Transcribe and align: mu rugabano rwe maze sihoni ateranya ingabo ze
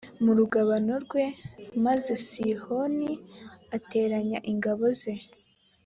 mu 0.23 0.31
rugabano 0.39 0.93
rwe 1.05 1.25
maze 1.85 2.11
sihoni 2.29 3.11
ateranya 3.77 4.39
ingabo 4.51 4.85
ze 4.99 5.15